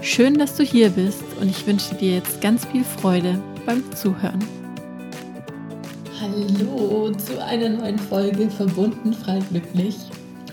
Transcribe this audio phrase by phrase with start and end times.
[0.00, 4.38] Schön, dass du hier bist und ich wünsche dir jetzt ganz viel Freude beim Zuhören.
[6.20, 9.96] Hallo zu einer neuen Folge Verbunden frei glücklich.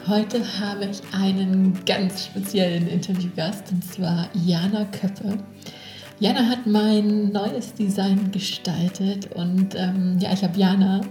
[0.08, 5.38] Heute habe ich einen ganz speziellen Interviewgast und zwar Jana Köppe.
[6.20, 11.02] Jana hat mein neues Design gestaltet und ähm, ja, ich habe Jana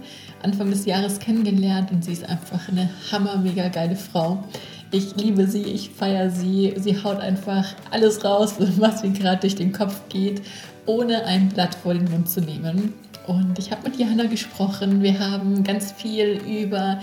[0.43, 4.43] Anfang des Jahres kennengelernt und sie ist einfach eine hammer mega geile Frau.
[4.91, 6.73] Ich liebe sie, ich feiere sie.
[6.77, 10.41] Sie haut einfach alles raus, was ihr gerade durch den Kopf geht,
[10.85, 12.93] ohne ein Blatt vor den Mund zu nehmen.
[13.27, 15.01] Und ich habe mit Jana gesprochen.
[15.01, 16.99] Wir haben ganz viel über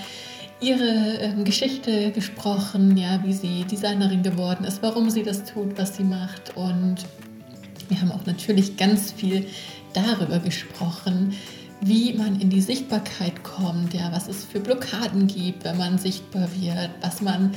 [0.61, 5.97] ihre ähm, Geschichte gesprochen, ja, wie sie Designerin geworden ist, warum sie das tut, was
[5.97, 6.57] sie macht.
[6.57, 7.05] Und
[7.89, 9.47] wir haben auch natürlich ganz viel
[9.93, 11.35] darüber gesprochen,
[11.85, 16.49] wie man in die Sichtbarkeit kommt, ja, was es für Blockaden gibt, wenn man sichtbar
[16.61, 17.53] wird, was man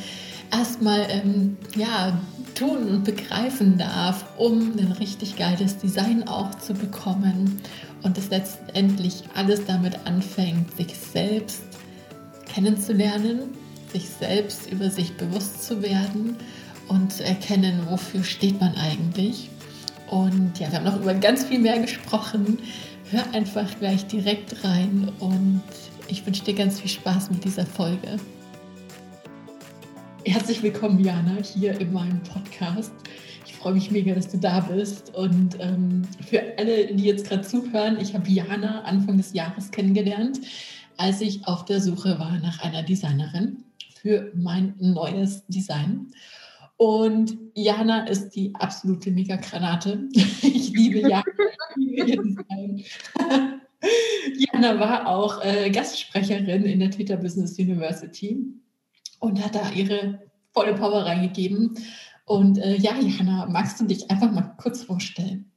[0.52, 2.18] erstmal ähm, ja,
[2.56, 7.62] tun und begreifen darf, um ein richtig geiles Design auch zu bekommen
[8.02, 11.64] und es letztendlich alles damit anfängt, sich selbst
[12.52, 13.42] kennenzulernen,
[13.94, 16.36] sich selbst über sich bewusst zu werden
[16.88, 19.50] und zu erkennen, wofür steht man eigentlich.
[20.10, 22.60] Und ja, wir haben noch über ganz viel mehr gesprochen.
[23.16, 25.64] Hör einfach gleich direkt rein und
[26.10, 28.18] ich wünsche dir ganz viel Spaß mit dieser Folge.
[30.26, 32.92] Herzlich willkommen, Jana, hier in meinem Podcast.
[33.46, 35.16] Ich freue mich mega, dass du da bist.
[35.16, 40.42] Und ähm, für alle, die jetzt gerade zuhören, ich habe Jana Anfang des Jahres kennengelernt,
[40.98, 43.64] als ich auf der Suche war nach einer Designerin
[44.02, 46.08] für mein neues Design.
[46.78, 50.10] Und Jana ist die absolute Mega-Granate.
[50.42, 51.24] Ich liebe Jana.
[54.38, 58.44] Jana war auch äh, Gastsprecherin in der Theta Business University
[59.20, 60.20] und hat da ihre
[60.52, 61.78] volle Power reingegeben.
[62.26, 65.52] Und äh, ja, Jana, magst du dich einfach mal kurz vorstellen?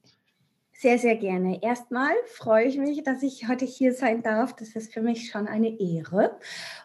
[0.80, 1.60] Sehr, sehr gerne.
[1.60, 4.54] Erstmal freue ich mich, dass ich heute hier sein darf.
[4.54, 6.38] Das ist für mich schon eine Ehre.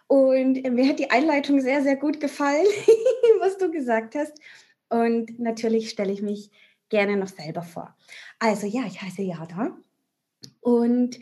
[0.08, 2.66] Und mir hat die Einleitung sehr, sehr gut gefallen,
[3.40, 4.34] was du gesagt hast.
[4.90, 6.50] Und natürlich stelle ich mich
[6.90, 7.96] gerne noch selber vor.
[8.40, 9.78] Also ja, ich heiße Jada
[10.62, 11.20] und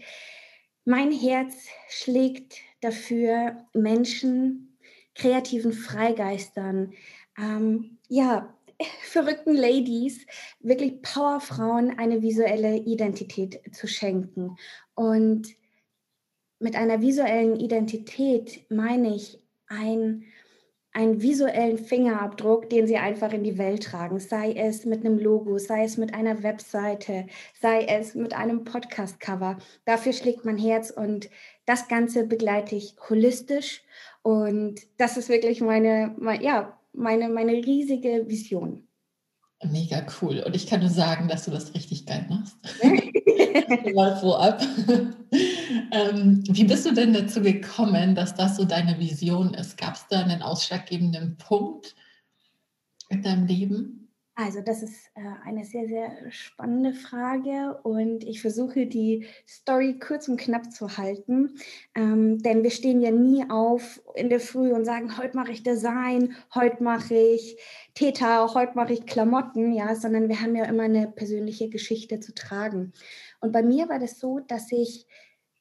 [0.86, 4.78] mein Herz schlägt dafür, Menschen,
[5.14, 6.94] kreativen Freigeistern,
[7.38, 8.54] ähm, ja,
[9.04, 10.26] verrückten Ladies,
[10.60, 14.56] wirklich Powerfrauen eine visuelle Identität zu schenken.
[14.96, 15.48] Und
[16.60, 20.26] mit einer visuellen Identität meine ich ein,
[20.94, 25.58] einen visuellen Fingerabdruck, den sie einfach in die Welt tragen, sei es mit einem Logo,
[25.58, 27.28] sei es mit einer Webseite,
[27.60, 29.58] sei es mit einem Podcast-Cover.
[29.86, 31.30] Dafür schlägt mein Herz und
[31.66, 33.84] das Ganze begleite ich holistisch
[34.22, 38.88] und das ist wirklich meine, ja, meine, meine riesige Vision.
[39.64, 40.42] Mega cool.
[40.46, 42.58] Und ich kann nur sagen, dass du das richtig geil machst.
[43.94, 44.62] Mal vorab.
[45.92, 49.78] ähm, wie bist du denn dazu gekommen, dass das so deine Vision ist?
[49.78, 51.96] Gab es da einen ausschlaggebenden Punkt
[53.10, 54.01] in deinem Leben?
[54.44, 60.28] Also das ist äh, eine sehr, sehr spannende Frage und ich versuche die Story kurz
[60.28, 61.60] und knapp zu halten,
[61.94, 65.62] ähm, denn wir stehen ja nie auf in der Früh und sagen, heute mache ich
[65.62, 67.56] Design, heute mache ich
[67.94, 72.34] Theta, heute mache ich Klamotten, ja, sondern wir haben ja immer eine persönliche Geschichte zu
[72.34, 72.94] tragen.
[73.42, 75.06] Und bei mir war das so, dass ich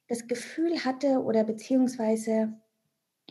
[0.07, 2.53] das Gefühl hatte oder beziehungsweise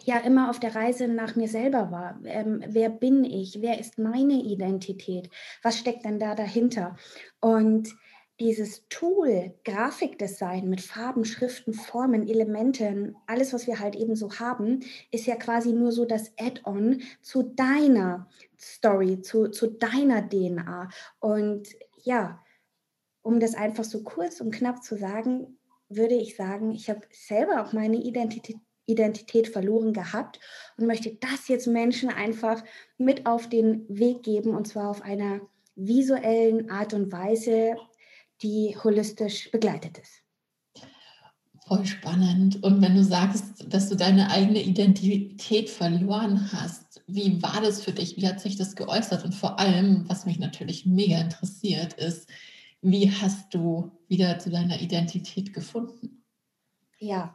[0.05, 2.21] ja immer auf der Reise nach mir selber war.
[2.25, 3.61] Ähm, wer bin ich?
[3.61, 5.31] Wer ist meine Identität?
[5.63, 6.97] Was steckt denn da dahinter?
[7.41, 7.95] Und
[8.41, 14.81] dieses Tool Grafikdesign mit Farben, Schriften, Formen, Elementen, alles, was wir halt eben so haben,
[15.11, 18.29] ist ja quasi nur so das Add-on zu deiner
[18.59, 20.89] Story, zu, zu deiner DNA.
[21.19, 21.69] Und
[22.03, 22.43] ja,
[23.21, 25.59] um das einfach so kurz und knapp zu sagen,
[25.91, 28.57] würde ich sagen, ich habe selber auch meine Identität
[28.91, 30.41] Identität verloren gehabt
[30.77, 32.63] und möchte das jetzt Menschen einfach
[32.99, 35.41] mit auf den Weg geben und zwar auf einer
[35.77, 37.77] visuellen Art und Weise,
[38.43, 40.23] die holistisch begleitet ist.
[41.67, 42.63] Voll spannend.
[42.65, 47.93] Und wenn du sagst, dass du deine eigene Identität verloren hast, wie war das für
[47.93, 48.17] dich?
[48.17, 49.25] Wie hat sich das geäußert?
[49.25, 52.29] Und vor allem, was mich natürlich mega interessiert, ist,
[52.83, 56.20] Wie hast du wieder zu deiner Identität gefunden?
[57.03, 57.35] Ja,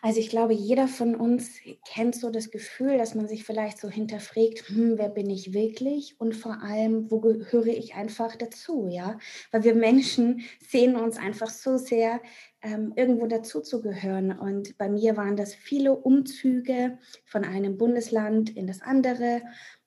[0.00, 1.50] also ich glaube, jeder von uns
[1.88, 6.14] kennt so das Gefühl, dass man sich vielleicht so hinterfragt, hm, wer bin ich wirklich
[6.20, 9.18] und vor allem, wo gehöre ich einfach dazu, ja?
[9.50, 12.20] Weil wir Menschen sehen uns einfach so sehr,
[12.62, 14.38] ähm, irgendwo dazu zu gehören.
[14.38, 19.42] Und bei mir waren das viele Umzüge von einem Bundesland in das andere.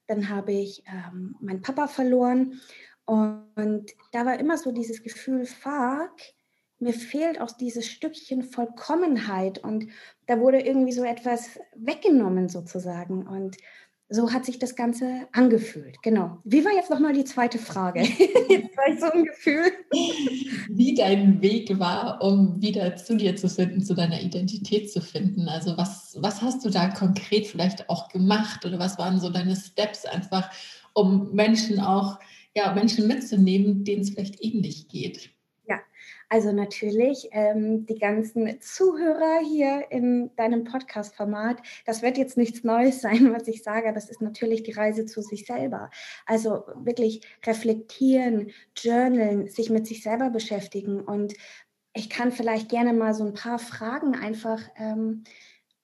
[0.08, 2.60] Dann habe ich ähm, meinen Papa verloren
[3.06, 6.12] und da war immer so dieses Gefühl, fuck,
[6.80, 9.88] mir fehlt auch dieses Stückchen Vollkommenheit und
[10.28, 13.58] da wurde irgendwie so etwas weggenommen sozusagen und
[14.08, 16.02] so hat sich das Ganze angefühlt.
[16.04, 16.38] Genau.
[16.44, 18.02] Wie war jetzt nochmal die zweite Frage?
[18.50, 19.72] jetzt war ich so ein Gefühl.
[20.70, 25.50] Wie dein Weg war, um wieder zu dir zu finden, zu deiner Identität zu finden.
[25.50, 29.56] Also was, was hast du da konkret vielleicht auch gemacht oder was waren so deine
[29.56, 30.52] Steps einfach,
[30.94, 32.20] um Menschen auch
[32.56, 35.35] ja, Menschen mitzunehmen, denen es vielleicht ähnlich geht.
[36.36, 43.00] Also natürlich ähm, die ganzen Zuhörer hier in deinem Podcast-Format, das wird jetzt nichts Neues
[43.00, 43.94] sein, was ich sage.
[43.94, 45.90] Das ist natürlich die Reise zu sich selber.
[46.26, 51.00] Also wirklich reflektieren, journalen, sich mit sich selber beschäftigen.
[51.00, 51.36] Und
[51.94, 55.24] ich kann vielleicht gerne mal so ein paar Fragen einfach ähm,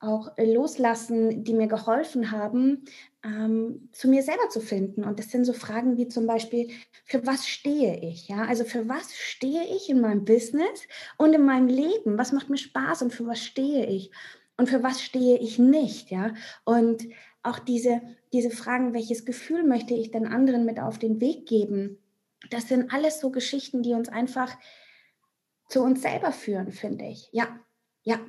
[0.02, 2.86] auch loslassen, die mir geholfen haben,
[3.24, 5.04] ähm, zu mir selber zu finden.
[5.04, 6.72] Und das sind so Fragen wie zum Beispiel,
[7.06, 8.28] für was stehe ich?
[8.28, 10.88] Ja, also für was stehe ich in meinem Business
[11.18, 12.18] und in meinem Leben?
[12.18, 14.12] Was macht mir Spaß und für was stehe ich?
[14.58, 16.10] Und für was stehe ich nicht?
[16.10, 16.34] Ja,
[16.66, 17.08] und
[17.44, 18.02] auch diese,
[18.34, 22.00] diese Fragen, welches Gefühl möchte ich den anderen mit auf den Weg geben?
[22.50, 24.58] Das sind alles so Geschichten, die uns einfach
[25.70, 27.30] zu uns selber führen, finde ich.
[27.32, 27.60] Ja,
[28.04, 28.20] ja.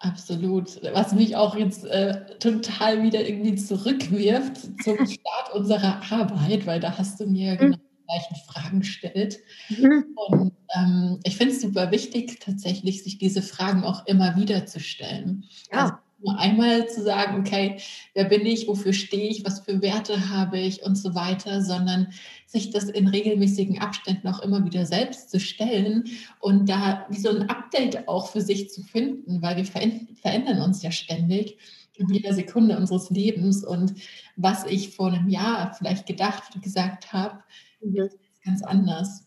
[0.00, 0.80] Absolut.
[0.92, 6.96] Was mich auch jetzt äh, total wieder irgendwie zurückwirft zum Start unserer Arbeit, weil da
[6.98, 7.58] hast du mir mhm.
[7.58, 9.38] genau die gleichen Fragen gestellt.
[9.70, 10.04] Mhm.
[10.28, 14.80] Und ähm, ich finde es super wichtig, tatsächlich sich diese Fragen auch immer wieder zu
[14.80, 15.44] stellen.
[15.72, 15.84] Ja.
[15.84, 17.78] Also nur einmal zu sagen, okay,
[18.14, 22.08] wer bin ich, wofür stehe ich, was für Werte habe ich und so weiter, sondern
[22.46, 26.04] sich das in regelmäßigen Abständen auch immer wieder selbst zu stellen
[26.40, 30.82] und da wie so ein Update auch für sich zu finden, weil wir verändern uns
[30.82, 31.58] ja ständig
[31.94, 33.94] in jeder Sekunde unseres Lebens und
[34.36, 37.42] was ich vor einem Jahr vielleicht gedacht oder gesagt habe,
[37.80, 38.02] mhm.
[38.02, 39.26] ist ganz anders.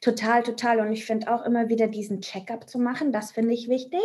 [0.00, 0.80] Total, total.
[0.80, 4.02] Und ich finde auch immer wieder diesen Check-up zu machen, das finde ich wichtig.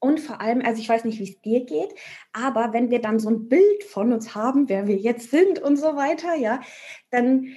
[0.00, 1.94] Und vor allem, also ich weiß nicht, wie es dir geht,
[2.32, 5.76] aber wenn wir dann so ein Bild von uns haben, wer wir jetzt sind und
[5.76, 6.60] so weiter, ja,
[7.10, 7.48] dann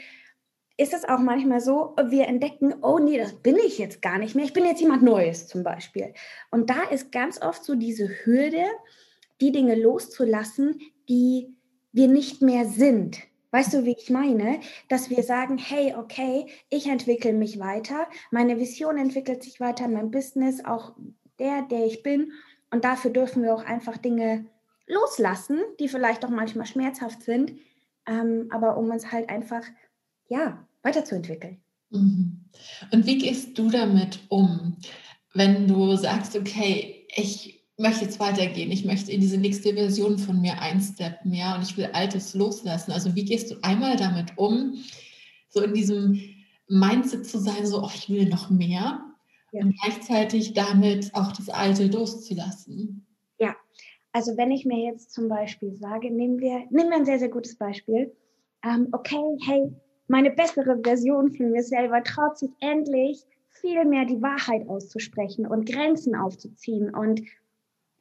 [0.76, 4.36] ist es auch manchmal so, wir entdecken, oh nee, das bin ich jetzt gar nicht
[4.36, 4.44] mehr.
[4.44, 6.14] Ich bin jetzt jemand Neues zum Beispiel.
[6.52, 8.66] Und da ist ganz oft so diese Hürde,
[9.40, 11.56] die Dinge loszulassen, die
[11.92, 13.20] wir nicht mehr sind.
[13.52, 14.60] Weißt du, wie ich meine?
[14.90, 20.10] Dass wir sagen, hey, okay, ich entwickle mich weiter, meine Vision entwickelt sich weiter, mein
[20.10, 20.94] Business, auch
[21.40, 22.32] der, der ich bin.
[22.72, 24.46] Und dafür dürfen wir auch einfach Dinge
[24.88, 27.54] loslassen, die vielleicht auch manchmal schmerzhaft sind,
[28.06, 29.64] ähm, aber um uns halt einfach,
[30.28, 31.62] ja, weiterzuentwickeln.
[31.90, 32.42] Mhm.
[32.92, 34.78] Und wie gehst du damit um,
[35.34, 40.42] wenn du sagst, okay, ich möchte jetzt weitergehen, ich möchte in diese nächste Version von
[40.42, 42.92] mir einsteppen, ja, und ich will Altes loslassen.
[42.92, 44.84] Also wie gehst du einmal damit um,
[45.50, 46.20] so in diesem
[46.68, 49.04] Mindset zu sein, so, oh, ich will noch mehr,
[49.54, 49.62] ja.
[49.62, 53.06] und gleichzeitig damit auch das Alte loszulassen.
[53.40, 53.56] Ja,
[54.12, 57.30] also wenn ich mir jetzt zum Beispiel sage, nehmen wir, nehmen wir ein sehr, sehr
[57.30, 58.14] gutes Beispiel.
[58.64, 59.72] Ähm, okay, hey,
[60.08, 65.66] meine bessere Version von mir selber traut sich endlich viel mehr die Wahrheit auszusprechen und
[65.66, 67.22] Grenzen aufzuziehen und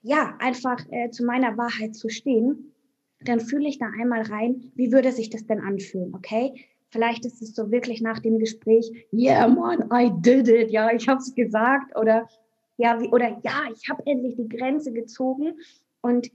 [0.02, 2.72] ja, einfach äh, zu meiner Wahrheit zu stehen,
[3.20, 6.54] dann fühle ich da einmal rein, wie würde sich das denn anfühlen, okay?
[6.92, 11.08] Vielleicht ist es so wirklich nach dem Gespräch, yeah, man, I did it, ja, ich
[11.08, 11.96] habe es gesagt.
[11.96, 12.28] Oder
[12.76, 15.58] ja, wie, oder ja, ich habe endlich die Grenze gezogen.
[16.02, 16.30] Und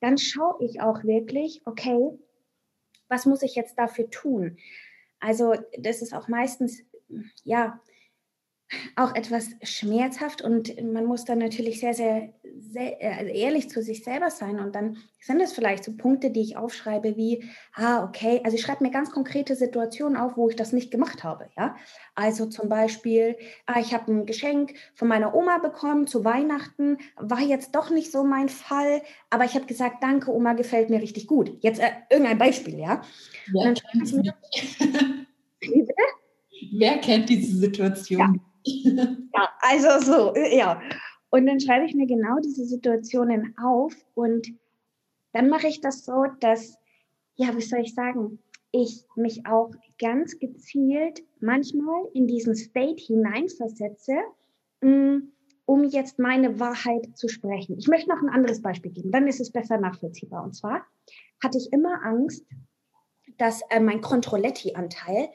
[0.00, 2.16] dann schaue ich auch wirklich, okay,
[3.08, 4.56] was muss ich jetzt dafür tun?
[5.18, 6.84] Also das ist auch meistens,
[7.42, 7.80] ja,
[8.96, 12.34] auch etwas schmerzhaft und man muss dann natürlich sehr, sehr,
[12.70, 14.60] sehr äh, also ehrlich zu sich selber sein.
[14.60, 17.44] Und dann sind es vielleicht so Punkte, die ich aufschreibe, wie,
[17.74, 21.24] ah, okay, also ich schreibe mir ganz konkrete Situationen auf, wo ich das nicht gemacht
[21.24, 21.48] habe.
[21.56, 21.76] Ja?
[22.14, 27.40] Also zum Beispiel, ah, ich habe ein Geschenk von meiner Oma bekommen zu Weihnachten, war
[27.40, 31.26] jetzt doch nicht so mein Fall, aber ich habe gesagt, danke, Oma, gefällt mir richtig
[31.26, 31.56] gut.
[31.60, 33.02] Jetzt äh, irgendein Beispiel, ja.
[33.54, 34.34] ja und dann ich mir,
[36.72, 38.20] Wer kennt diese Situation?
[38.20, 38.34] Ja
[39.34, 40.80] ja, also so, ja.
[41.30, 44.48] Und dann schreibe ich mir genau diese Situationen auf und
[45.32, 46.78] dann mache ich das so, dass,
[47.36, 48.38] ja, wie soll ich sagen,
[48.72, 54.14] ich mich auch ganz gezielt manchmal in diesen State hineinversetze,
[54.80, 55.18] mm,
[55.66, 57.78] um jetzt meine Wahrheit zu sprechen.
[57.78, 60.44] Ich möchte noch ein anderes Beispiel geben, dann ist es besser nachvollziehbar.
[60.44, 60.86] Und zwar
[61.42, 62.44] hatte ich immer Angst,
[63.36, 65.28] dass äh, mein Controletti-Anteil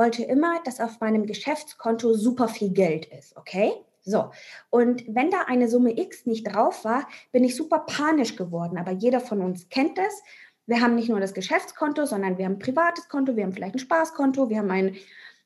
[0.00, 3.72] wollte immer, dass auf meinem Geschäftskonto super viel Geld ist, okay?
[4.02, 4.30] So,
[4.70, 8.78] und wenn da eine Summe X nicht drauf war, bin ich super panisch geworden.
[8.78, 10.22] Aber jeder von uns kennt das.
[10.66, 13.74] Wir haben nicht nur das Geschäftskonto, sondern wir haben ein privates Konto, wir haben vielleicht
[13.74, 14.96] ein Spaßkonto, wir haben ein,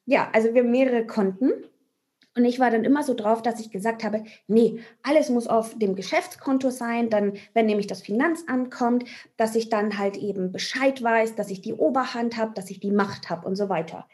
[0.06, 1.50] ja, also wir haben mehrere Konten.
[2.36, 5.76] Und ich war dann immer so drauf, dass ich gesagt habe, nee, alles muss auf
[5.76, 9.04] dem Geschäftskonto sein, dann, wenn nämlich das Finanzamt kommt,
[9.36, 12.92] dass ich dann halt eben Bescheid weiß, dass ich die Oberhand habe, dass ich die
[12.92, 14.06] Macht habe und so weiter.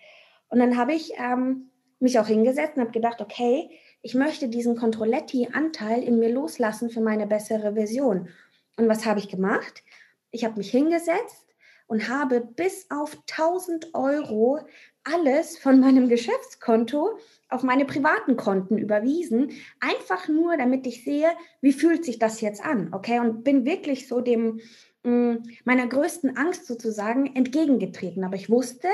[0.50, 3.70] Und dann habe ich ähm, mich auch hingesetzt und habe gedacht, okay,
[4.02, 8.28] ich möchte diesen Controletti-Anteil in mir loslassen für meine bessere Version.
[8.76, 9.82] Und was habe ich gemacht?
[10.30, 11.46] Ich habe mich hingesetzt
[11.86, 14.60] und habe bis auf 1000 Euro
[15.04, 21.30] alles von meinem Geschäftskonto auf meine privaten Konten überwiesen, einfach nur, damit ich sehe,
[21.60, 23.18] wie fühlt sich das jetzt an, okay?
[23.18, 24.60] Und bin wirklich so dem
[25.02, 28.24] mm, meiner größten Angst sozusagen entgegengetreten.
[28.24, 28.88] Aber ich wusste,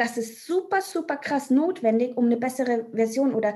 [0.00, 3.54] das ist super, super krass notwendig, um eine bessere Version oder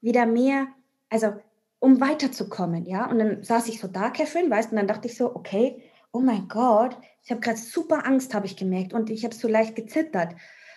[0.00, 0.68] wieder mehr,
[1.08, 1.34] also
[1.80, 3.10] um weiterzukommen, ja.
[3.10, 5.82] Und dann saß ich so da, Catherine, weißt, und dann dachte ich so, okay,
[6.12, 9.48] oh mein Gott, ich habe gerade super Angst, habe ich gemerkt, und ich habe so
[9.48, 10.36] leicht gezittert.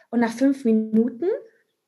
[0.09, 1.27] Und nach fünf Minuten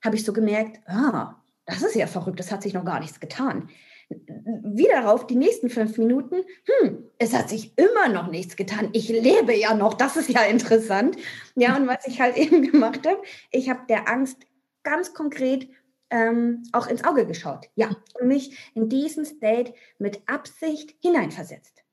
[0.03, 3.19] habe ich so gemerkt, ah, das ist ja verrückt, das hat sich noch gar nichts
[3.19, 3.69] getan.
[4.09, 6.35] Wieder darauf, die nächsten fünf Minuten,
[6.65, 8.89] hm, es hat sich immer noch nichts getan.
[8.93, 11.17] Ich lebe ja noch, das ist ja interessant.
[11.55, 13.21] Ja, und was ich halt eben gemacht habe,
[13.51, 14.37] ich habe der Angst
[14.83, 15.67] ganz konkret
[16.11, 17.67] ähm, auch ins Auge geschaut.
[17.75, 21.83] Ja, und mich in diesen State mit Absicht hineinversetzt.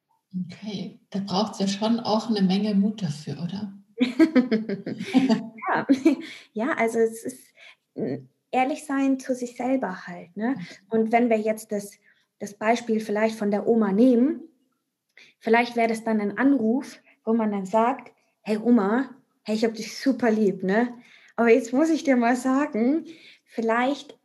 [0.46, 3.72] Okay, da braucht es ja schon auch eine Menge Mut dafür, oder?
[5.68, 5.86] ja.
[6.52, 7.46] ja, also es ist
[8.50, 10.36] ehrlich sein zu sich selber halt.
[10.36, 10.56] Ne?
[10.90, 11.92] Und wenn wir jetzt das,
[12.42, 14.42] das Beispiel vielleicht von der Oma nehmen,
[15.38, 19.10] vielleicht wäre das dann ein Anruf, wo man dann sagt, hey Oma,
[19.44, 20.92] hey, ich habe dich super lieb, ne?
[21.36, 23.06] Aber jetzt muss ich dir mal sagen,
[23.44, 24.18] vielleicht,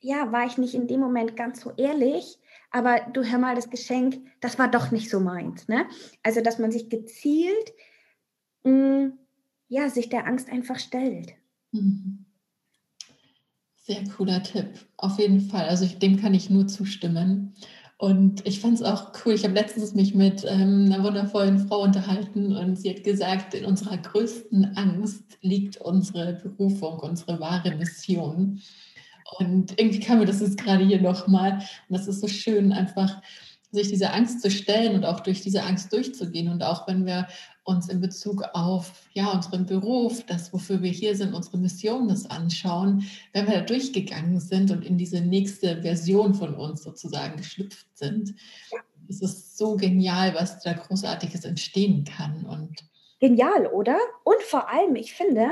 [0.00, 2.38] ja, war ich nicht in dem Moment ganz so ehrlich,
[2.70, 5.66] aber du hör mal, das Geschenk, das war doch nicht so meins.
[5.66, 5.86] Ne?
[6.22, 7.72] Also, dass man sich gezielt,
[8.64, 9.18] mh, mm,
[9.68, 11.34] ja, sich der Angst einfach stellt.
[11.72, 12.23] Mhm.
[13.86, 15.66] Sehr cooler Tipp, auf jeden Fall.
[15.66, 17.52] Also dem kann ich nur zustimmen.
[17.98, 19.34] Und ich fand es auch cool.
[19.34, 23.66] Ich habe letztens mich mit ähm, einer wundervollen Frau unterhalten und sie hat gesagt, in
[23.66, 28.62] unserer größten Angst liegt unsere Berufung, unsere wahre Mission.
[29.38, 31.52] Und irgendwie kam mir das jetzt gerade hier nochmal.
[31.52, 33.20] Und das ist so schön, einfach
[33.70, 36.48] sich dieser Angst zu stellen und auch durch diese Angst durchzugehen.
[36.48, 37.28] Und auch wenn wir
[37.64, 42.30] uns in Bezug auf ja, unseren Beruf, das, wofür wir hier sind, unsere Mission das
[42.30, 47.86] anschauen, wenn wir da durchgegangen sind und in diese nächste Version von uns sozusagen geschlüpft
[47.94, 48.34] sind,
[48.70, 48.78] ja.
[49.08, 52.44] ist es so genial, was da Großartiges entstehen kann.
[52.44, 52.84] Und
[53.18, 53.98] genial, oder?
[54.24, 55.50] Und vor allem, ich finde,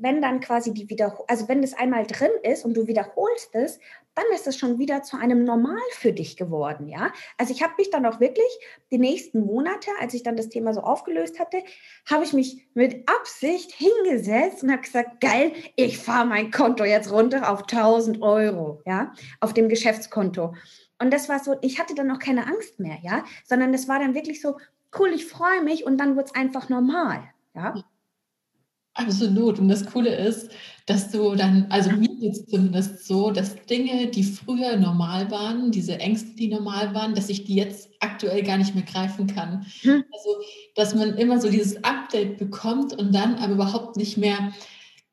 [0.00, 3.78] wenn dann quasi die Wiederholung, also wenn das einmal drin ist und du wiederholst es,
[4.14, 7.12] dann ist es schon wieder zu einem Normal für dich geworden, ja.
[7.38, 8.48] Also ich habe mich dann auch wirklich
[8.90, 11.62] die nächsten Monate, als ich dann das Thema so aufgelöst hatte,
[12.10, 17.12] habe ich mich mit Absicht hingesetzt und habe gesagt, geil, ich fahre mein Konto jetzt
[17.12, 20.54] runter auf 1000 Euro, ja, auf dem Geschäftskonto.
[21.00, 23.98] Und das war so, ich hatte dann noch keine Angst mehr, ja, sondern das war
[24.00, 24.56] dann wirklich so,
[24.98, 27.22] cool, ich freue mich und dann wird es einfach normal,
[27.54, 27.74] ja.
[28.94, 29.58] Absolut.
[29.58, 30.50] Und das Coole ist,
[30.86, 35.70] dass du dann, also mir geht es zumindest so, dass Dinge, die früher normal waren,
[35.70, 39.64] diese Ängste, die normal waren, dass ich die jetzt aktuell gar nicht mehr greifen kann.
[39.82, 40.04] Hm.
[40.12, 40.36] Also,
[40.74, 44.52] dass man immer so dieses Update bekommt und dann aber überhaupt nicht mehr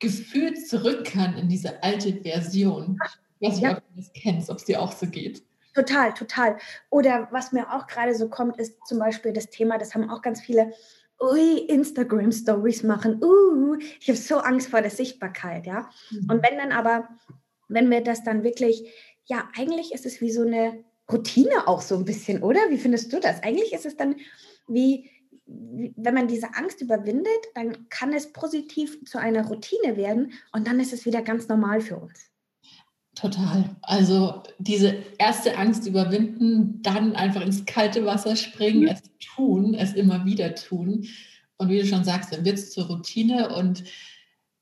[0.00, 2.98] gefühlt zurück kann in diese alte Version.
[3.40, 3.76] Ich weiß nicht, ja.
[3.76, 5.42] ob du das kennst, ob es dir auch so geht.
[5.74, 6.58] Total, total.
[6.90, 10.22] Oder was mir auch gerade so kommt, ist zum Beispiel das Thema, das haben auch
[10.22, 10.72] ganz viele
[11.20, 15.90] ui, Instagram-Stories machen, uh, ich habe so Angst vor der Sichtbarkeit, ja.
[16.10, 16.30] Mhm.
[16.30, 17.08] Und wenn dann aber,
[17.68, 18.92] wenn wir das dann wirklich,
[19.26, 22.60] ja, eigentlich ist es wie so eine Routine auch so ein bisschen, oder?
[22.68, 23.42] Wie findest du das?
[23.42, 24.16] Eigentlich ist es dann
[24.68, 25.10] wie,
[25.46, 30.78] wenn man diese Angst überwindet, dann kann es positiv zu einer Routine werden und dann
[30.78, 32.27] ist es wieder ganz normal für uns.
[33.20, 33.64] Total.
[33.82, 38.88] Also diese erste Angst überwinden, dann einfach ins kalte Wasser springen, mhm.
[38.88, 39.02] es
[39.34, 41.06] tun, es immer wieder tun.
[41.56, 43.52] Und wie du schon sagst, dann wird es zur Routine.
[43.56, 43.82] Und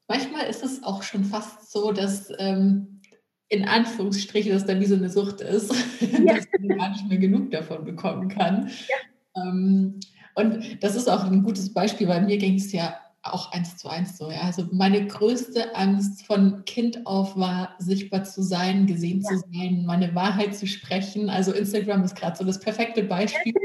[0.09, 3.03] manchmal ist es auch schon fast so, dass ähm,
[3.49, 5.71] in Anführungsstrichen das dann wie so eine Sucht ist,
[6.01, 6.35] ja.
[6.35, 8.71] dass man gar nicht mehr genug davon bekommen kann.
[8.89, 9.43] Ja.
[9.43, 10.01] Ähm,
[10.35, 12.97] und das ist auch ein gutes Beispiel, weil mir ging es ja
[13.33, 14.31] auch eins zu eins so.
[14.31, 14.43] Ja.
[14.43, 19.31] Also meine größte Angst von Kind auf war, sichtbar zu sein, gesehen ja.
[19.31, 21.29] zu sein, meine Wahrheit zu sprechen.
[21.29, 23.55] Also Instagram ist gerade so das perfekte Beispiel.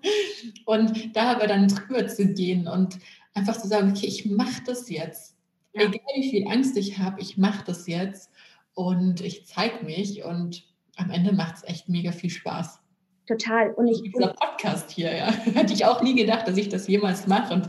[0.66, 3.00] und da aber dann drüber zu gehen und
[3.34, 5.36] einfach zu sagen, okay, ich mache das jetzt.
[5.74, 5.84] Ja.
[5.84, 8.32] Egal wie viel Angst ich habe, ich mache das jetzt
[8.74, 10.63] und ich zeige mich und
[10.98, 12.80] am Ende macht es echt mega viel Spaß.
[13.25, 13.72] Total.
[13.74, 14.02] Und ich.
[14.02, 15.32] Dieser Podcast hier, ja.
[15.54, 17.68] Hätte ich auch nie gedacht, dass ich das jemals mache und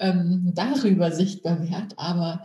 [0.00, 1.96] ähm, darüber sichtbar werde.
[1.96, 2.44] Aber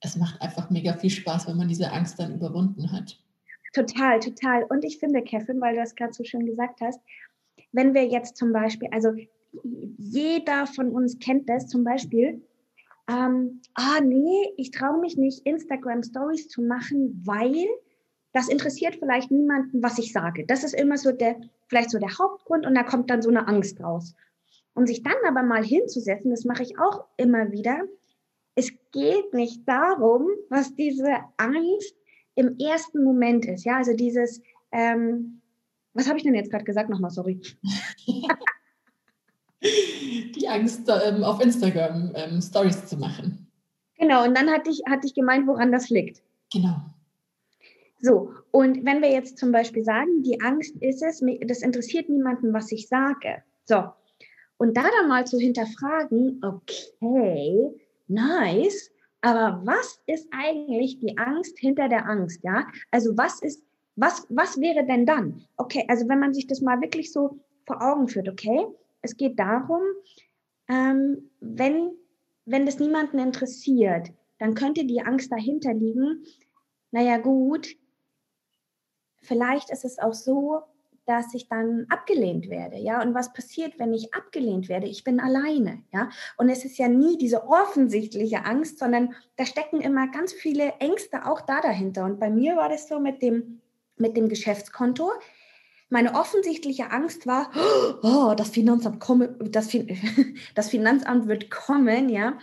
[0.00, 3.18] es macht einfach mega viel Spaß, wenn man diese Angst dann überwunden hat.
[3.72, 4.64] Total, total.
[4.64, 7.00] Und ich finde, Kevin, weil du das gerade so schön gesagt hast,
[7.72, 9.12] wenn wir jetzt zum Beispiel, also
[9.98, 12.42] jeder von uns kennt das zum Beispiel,
[13.08, 17.66] ähm, ah nee, ich traue mich nicht, Instagram Stories zu machen, weil
[18.32, 20.44] das interessiert vielleicht niemanden, was ich sage.
[20.46, 21.36] Das ist immer so der,
[21.68, 24.14] vielleicht so der Hauptgrund und da kommt dann so eine Angst raus.
[24.74, 27.80] Und sich dann aber mal hinzusetzen, das mache ich auch immer wieder.
[28.54, 31.94] Es geht nicht darum, was diese Angst
[32.34, 33.64] im ersten Moment ist.
[33.64, 35.40] Ja, also dieses, ähm,
[35.94, 36.88] was habe ich denn jetzt gerade gesagt?
[36.90, 37.40] Nochmal, sorry.
[39.60, 43.48] Die Angst, ähm, auf Instagram ähm, Stories zu machen.
[43.98, 46.22] Genau, und dann hatte ich, hatte ich gemeint, woran das liegt.
[46.52, 46.76] Genau.
[48.00, 52.52] So, und wenn wir jetzt zum Beispiel sagen, die Angst ist es, das interessiert niemanden,
[52.52, 53.42] was ich sage.
[53.64, 53.90] So,
[54.58, 57.70] und da dann mal zu hinterfragen, okay,
[58.08, 62.66] nice, aber was ist eigentlich die Angst hinter der Angst, ja?
[62.90, 63.64] Also was ist,
[63.96, 65.44] was, was wäre denn dann?
[65.56, 68.66] Okay, also wenn man sich das mal wirklich so vor Augen führt, okay,
[69.02, 69.80] es geht darum,
[70.68, 71.92] ähm, wenn,
[72.44, 76.24] wenn das niemanden interessiert, dann könnte die Angst dahinter liegen,
[76.90, 77.76] naja gut,
[79.22, 80.62] vielleicht ist es auch so,
[81.08, 83.00] dass ich dann abgelehnt werde, ja.
[83.00, 84.86] Und was passiert, wenn ich abgelehnt werde?
[84.86, 86.10] Ich bin alleine, ja.
[86.36, 91.24] Und es ist ja nie diese offensichtliche Angst, sondern da stecken immer ganz viele Ängste
[91.24, 92.04] auch da dahinter.
[92.04, 93.62] Und bei mir war das so mit dem,
[93.96, 95.10] mit dem Geschäftskonto.
[95.88, 97.50] Meine offensichtliche Angst war,
[98.02, 99.70] oh, das Finanzamt komme, das,
[100.54, 102.38] das Finanzamt wird kommen, ja.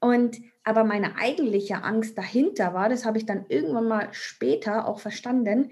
[0.00, 5.00] Und aber meine eigentliche Angst dahinter war, das habe ich dann irgendwann mal später auch
[5.00, 5.70] verstanden,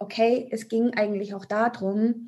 [0.00, 2.26] okay, es ging eigentlich auch darum,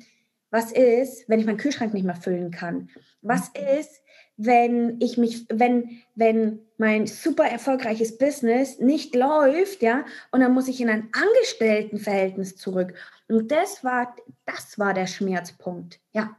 [0.49, 2.89] was ist, wenn ich meinen Kühlschrank nicht mehr füllen kann?
[3.21, 3.79] Was mhm.
[3.79, 4.01] ist,
[4.37, 10.67] wenn ich mich, wenn, wenn mein super erfolgreiches Business nicht läuft, ja, und dann muss
[10.67, 12.93] ich in ein Angestelltenverhältnis zurück.
[13.27, 16.35] Und das war, das war der Schmerzpunkt, ja.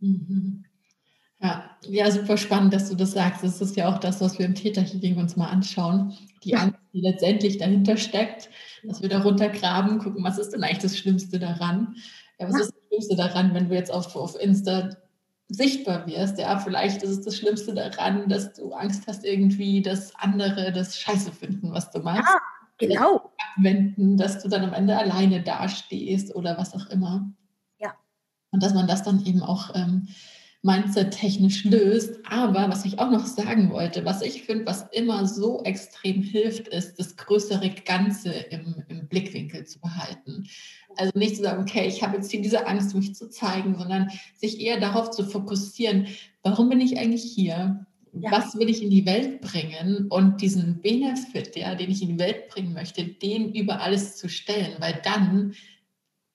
[0.00, 0.64] Mhm.
[1.44, 3.44] Ja, ja, super spannend, dass du das sagst.
[3.44, 6.16] Das ist ja auch das, was wir im Täterhealing uns mal anschauen.
[6.42, 8.48] Die Angst, die letztendlich dahinter steckt,
[8.82, 11.96] dass wir da runtergraben, gucken, was ist denn eigentlich das Schlimmste daran?
[12.38, 12.60] Ja, was ja.
[12.60, 14.88] ist das Schlimmste daran, wenn du jetzt auf, auf Insta
[15.48, 16.38] sichtbar wirst?
[16.38, 20.98] Ja, vielleicht ist es das Schlimmste daran, dass du Angst hast, irgendwie, dass andere das
[20.98, 22.26] Scheiße finden, was du machst.
[22.26, 22.40] Ja,
[22.78, 23.32] genau.
[23.54, 27.30] Abwenden, dass du dann am Ende alleine dastehst oder was auch immer.
[27.78, 27.92] Ja.
[28.50, 30.08] Und dass man das dann eben auch ähm,
[30.64, 32.18] mindset-technisch löst.
[32.24, 36.68] Aber was ich auch noch sagen wollte, was ich finde, was immer so extrem hilft,
[36.68, 40.48] ist, das größere Ganze im, im Blickwinkel zu behalten.
[40.96, 44.10] Also nicht zu sagen, okay, ich habe jetzt hier diese Angst, mich zu zeigen, sondern
[44.36, 46.06] sich eher darauf zu fokussieren,
[46.42, 47.86] warum bin ich eigentlich hier?
[48.12, 48.30] Ja.
[48.30, 52.18] Was will ich in die Welt bringen und diesen Benefit, ja, den ich in die
[52.18, 55.54] Welt bringen möchte, den über alles zu stellen, weil dann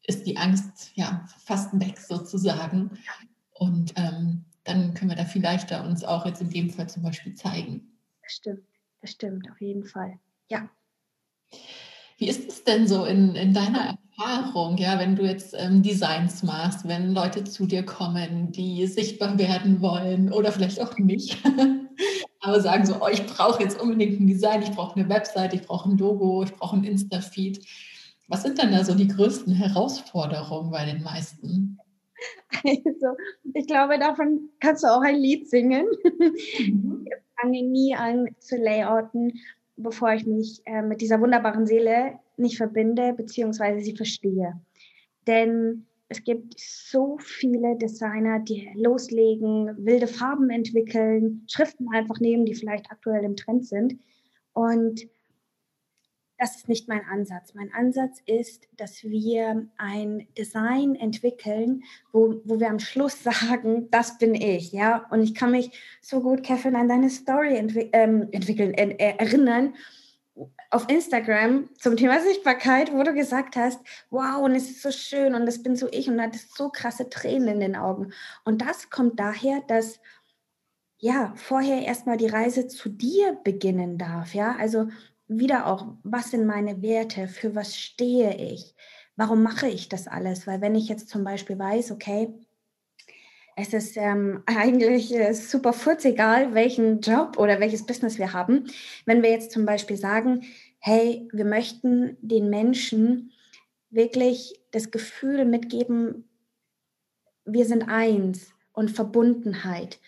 [0.05, 2.91] ist die Angst ja fast weg sozusagen.
[3.59, 7.03] Und ähm, dann können wir da viel leichter uns auch jetzt in dem Fall zum
[7.03, 7.91] Beispiel zeigen.
[8.23, 8.63] Das stimmt,
[9.01, 10.17] das stimmt, auf jeden Fall.
[10.47, 10.69] Ja.
[12.17, 16.41] Wie ist es denn so in, in deiner Erfahrung, ja, wenn du jetzt ähm, Designs
[16.43, 21.37] machst, wenn Leute zu dir kommen, die sichtbar werden wollen oder vielleicht auch nicht,
[22.41, 25.63] aber sagen so, oh, ich brauche jetzt unbedingt ein Design, ich brauche eine Website, ich
[25.63, 27.65] brauche ein Logo, ich brauche ein Insta-Feed.
[28.27, 31.77] Was sind denn da so die größten Herausforderungen bei den meisten?
[32.63, 33.15] Also,
[33.53, 35.87] ich glaube, davon kannst du auch ein Lied singen.
[36.59, 37.05] Mhm.
[37.05, 39.39] Ich fange nie an zu layouten,
[39.77, 44.59] bevor ich mich äh, mit dieser wunderbaren Seele nicht verbinde, beziehungsweise sie verstehe.
[45.27, 52.55] Denn es gibt so viele Designer, die loslegen, wilde Farben entwickeln, Schriften einfach nehmen, die
[52.55, 53.99] vielleicht aktuell im Trend sind.
[54.53, 55.07] Und
[56.39, 57.53] das ist nicht mein Ansatz.
[57.53, 64.17] Mein Ansatz ist, dass wir ein Design entwickeln, wo, wo wir am Schluss sagen, das
[64.17, 65.05] bin ich, ja.
[65.11, 65.71] Und ich kann mich
[66.01, 69.73] so gut, Kevin, an deine Story entwi ähm, entwickeln, äh, erinnern
[70.71, 75.35] auf Instagram zum Thema Sichtbarkeit, wo du gesagt hast, wow, und es ist so schön
[75.35, 78.13] und das bin so ich und du hattest so krasse Tränen in den Augen.
[78.45, 79.99] Und das kommt daher, dass
[81.01, 84.87] ja, vorher erstmal die Reise zu dir beginnen darf, ja, also
[85.29, 88.75] wieder auch, was sind meine Werte, für was stehe ich,
[89.15, 92.33] warum mache ich das alles, weil wenn ich jetzt zum Beispiel weiß, okay,
[93.55, 98.65] es ist ähm, eigentlich äh, super egal, welchen Job oder welches Business wir haben.
[99.05, 100.41] Wenn wir jetzt zum Beispiel sagen,
[100.79, 103.31] hey, wir möchten den Menschen
[103.89, 106.27] wirklich das Gefühl mitgeben,
[107.45, 109.99] wir sind eins und Verbundenheit.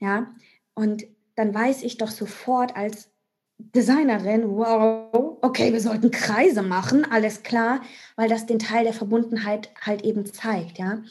[0.00, 0.34] Ja,
[0.74, 3.10] und dann weiß ich doch sofort als
[3.58, 7.80] Designerin, wow, okay, wir sollten Kreise machen, alles klar,
[8.14, 11.02] weil das den Teil der Verbundenheit halt eben zeigt, ja.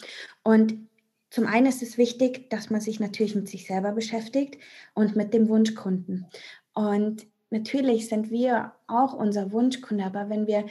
[0.43, 0.87] Und
[1.31, 4.57] zum einen ist es wichtig, dass man sich natürlich mit sich selber beschäftigt
[4.93, 6.27] und mit dem Wunschkunden.
[6.73, 10.65] Und natürlich sind wir auch unser Wunschkunde, aber wenn wir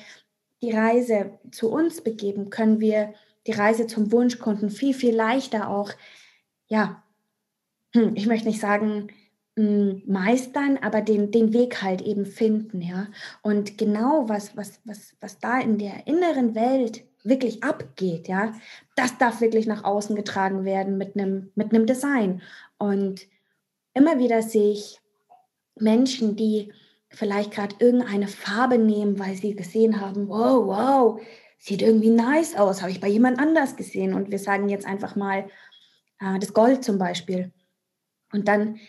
[0.62, 3.14] die Reise zu uns begeben, können wir
[3.46, 5.92] die Reise zum Wunschkunden viel, viel leichter auch,
[6.68, 7.02] ja,
[7.94, 9.08] hm, ich möchte nicht sagen,
[9.56, 13.06] meistern, aber den, den Weg halt eben finden, ja.
[13.42, 18.52] Und genau was, was, was, was da in der inneren Welt wirklich abgeht, ja,
[18.96, 22.42] das darf wirklich nach außen getragen werden mit einem, mit einem Design.
[22.78, 23.28] Und
[23.94, 25.00] immer wieder sehe ich
[25.76, 26.72] Menschen, die
[27.08, 31.20] vielleicht gerade irgendeine Farbe nehmen, weil sie gesehen haben, wow, wow,
[31.58, 34.14] sieht irgendwie nice aus, habe ich bei jemand anders gesehen.
[34.14, 35.48] Und wir sagen jetzt einfach mal
[36.20, 37.52] äh, das Gold zum Beispiel.
[38.32, 38.80] Und dann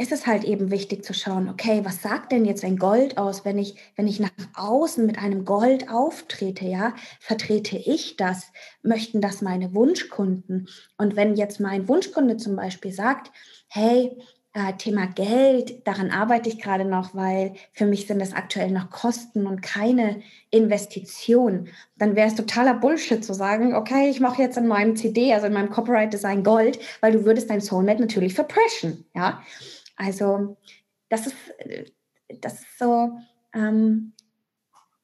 [0.00, 3.44] ist es halt eben wichtig zu schauen, okay, was sagt denn jetzt ein Gold aus,
[3.44, 8.52] wenn ich, wenn ich nach außen mit einem Gold auftrete, ja, vertrete ich das?
[8.82, 10.68] Möchten das meine Wunschkunden?
[10.96, 13.32] Und wenn jetzt mein Wunschkunde zum Beispiel sagt,
[13.66, 14.16] hey,
[14.54, 18.90] äh, Thema Geld, daran arbeite ich gerade noch, weil für mich sind das aktuell noch
[18.90, 21.68] Kosten und keine Investition.
[21.96, 25.46] Dann wäre es totaler Bullshit zu sagen, okay, ich mache jetzt in meinem CD, also
[25.46, 29.04] in meinem Copyright Design Gold, weil du würdest dein Soulmate natürlich verpreschen.
[29.14, 29.42] Ja,
[29.98, 30.56] also
[31.08, 31.36] das ist,
[32.40, 33.18] das ist so,
[33.52, 34.12] ähm,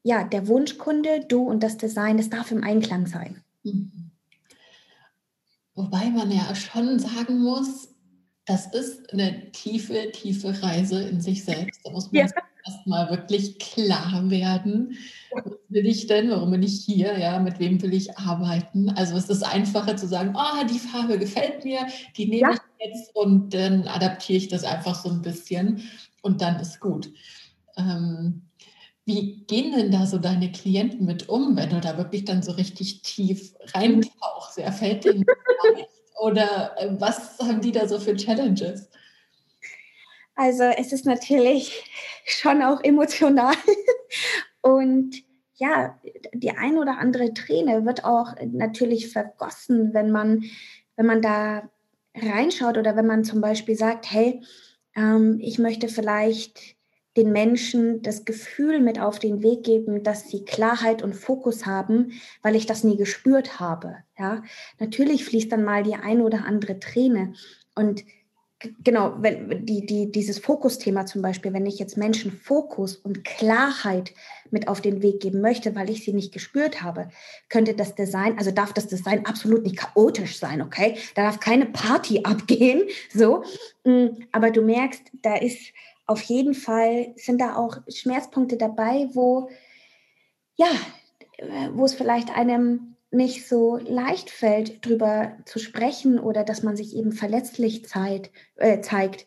[0.03, 3.43] ja, der Wunschkunde, du und das Design, das darf im Einklang sein.
[3.65, 4.11] Mhm.
[5.75, 7.89] Wobei man ja schon sagen muss,
[8.45, 11.81] das ist eine tiefe, tiefe Reise in sich selbst.
[11.85, 12.33] Da muss man ja.
[12.65, 14.97] erstmal wirklich klar werden.
[15.33, 16.31] Was will ich denn?
[16.31, 17.19] Warum bin ich hier?
[17.19, 18.91] Ja, mit wem will ich arbeiten?
[18.91, 22.53] Also es ist einfacher zu sagen, oh, die Farbe gefällt mir, die nehme ja.
[22.53, 25.83] ich jetzt und dann adaptiere ich das einfach so ein bisschen
[26.23, 27.13] und dann ist gut.
[27.77, 28.43] Ähm,
[29.05, 32.53] wie gehen denn da so deine Klienten mit um, wenn du da wirklich dann so
[32.53, 34.59] richtig tief reintauchst?
[34.59, 35.25] Ja, fällt denen
[36.21, 38.89] oder äh, was haben die da so für Challenges?
[40.37, 41.85] Also es ist natürlich
[42.25, 43.55] schon auch emotional
[44.63, 45.23] und
[45.57, 46.01] ja,
[46.33, 50.43] die ein oder andere Träne wird auch natürlich vergossen, wenn man,
[50.97, 51.71] wenn man da
[52.15, 54.41] reinschaut oder wenn man zum Beispiel sagt, hey,
[54.97, 56.77] ähm, ich möchte vielleicht
[57.17, 62.13] den Menschen das Gefühl mit auf den Weg geben, dass sie Klarheit und Fokus haben,
[62.43, 63.99] weil ich das nie gespürt habe.
[64.19, 64.43] Ja,
[64.81, 67.35] natürlich fließt dann mal die ein oder andere Träne
[67.77, 68.05] und
[68.83, 74.13] genau, wenn die, die, dieses Fokusthema zum Beispiel, wenn ich jetzt Menschen Fokus und Klarheit
[74.51, 77.09] mit auf den Weg geben möchte, weil ich sie nicht gespürt habe,
[77.49, 80.97] könnte das Design, also darf das Design absolut nicht chaotisch sein, okay?
[81.15, 83.45] Da darf keine Party abgehen, so.
[83.85, 85.73] Mm, aber du merkst, da ist
[86.07, 89.49] auf jeden Fall sind da auch Schmerzpunkte dabei, wo,
[90.57, 90.69] ja,
[91.73, 96.97] wo es vielleicht einem nicht so leicht fällt, drüber zu sprechen oder dass man sich
[96.97, 98.31] eben verletzlich zeigt.
[98.57, 99.27] Äh, zeigt.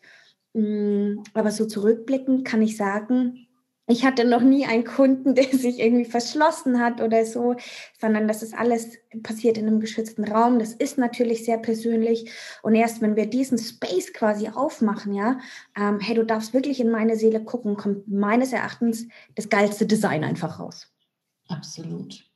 [0.54, 3.48] Mm, aber so zurückblickend kann ich sagen,
[3.90, 7.56] ich hatte noch nie einen Kunden, der sich irgendwie verschlossen hat oder so,
[8.00, 10.58] sondern das ist alles passiert in einem geschützten Raum.
[10.58, 12.30] Das ist natürlich sehr persönlich.
[12.62, 15.38] Und erst wenn wir diesen Space quasi aufmachen, ja,
[15.76, 20.22] ähm, hey, du darfst wirklich in meine Seele gucken, kommt meines Erachtens das geilste Design
[20.22, 20.92] einfach raus.
[21.48, 22.27] Absolut.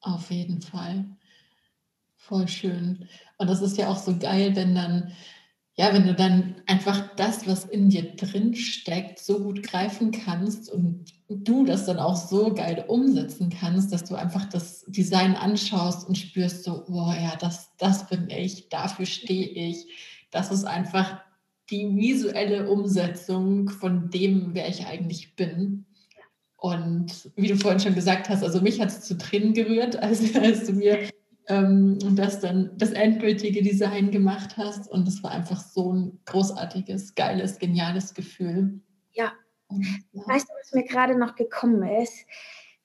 [0.00, 1.04] Auf jeden Fall.
[2.16, 3.08] Voll schön.
[3.38, 5.12] Und das ist ja auch so geil, wenn dann
[5.78, 10.72] ja, wenn du dann einfach das, was in dir drin steckt, so gut greifen kannst
[10.72, 16.08] und du das dann auch so geil umsetzen kannst, dass du einfach das Design anschaust
[16.08, 19.86] und spürst so, boah, ja, das, das bin ich, dafür stehe ich.
[20.32, 21.20] Das ist einfach
[21.70, 25.86] die visuelle Umsetzung von dem, wer ich eigentlich bin.
[26.58, 30.34] Und wie du vorhin schon gesagt hast, also mich hat es zu Tränen gerührt, als,
[30.34, 31.08] als du mir
[31.46, 34.90] ähm, das dann das endgültige Design gemacht hast.
[34.90, 38.80] Und es war einfach so ein großartiges, geiles, geniales Gefühl.
[39.12, 39.32] Ja.
[39.68, 40.22] Und, ja.
[40.26, 42.26] Weißt du, was mir gerade noch gekommen ist?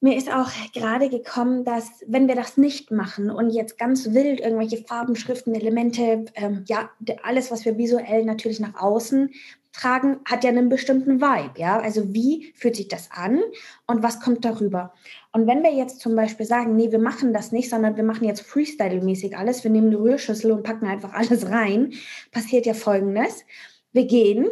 [0.03, 4.41] mir ist auch gerade gekommen, dass wenn wir das nicht machen und jetzt ganz wild
[4.41, 6.89] irgendwelche Farben, Schriften, Elemente, ähm, ja,
[7.23, 9.31] alles, was wir visuell natürlich nach außen
[9.73, 11.79] tragen, hat ja einen bestimmten Vibe, ja.
[11.79, 13.41] Also wie fühlt sich das an
[13.87, 14.93] und was kommt darüber?
[15.31, 18.25] Und wenn wir jetzt zum Beispiel sagen, nee, wir machen das nicht, sondern wir machen
[18.25, 21.93] jetzt Freestyle-mäßig alles, wir nehmen eine Rührschüssel und packen einfach alles rein,
[22.31, 23.43] passiert ja Folgendes.
[23.91, 24.47] Wir gehen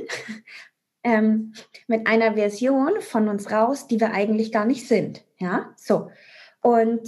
[1.03, 1.53] ähm,
[1.87, 5.23] mit einer Version von uns raus, die wir eigentlich gar nicht sind.
[5.37, 6.09] Ja, so.
[6.61, 7.01] Und